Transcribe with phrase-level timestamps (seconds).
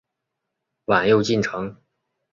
[0.85, 1.79] 晚又进城。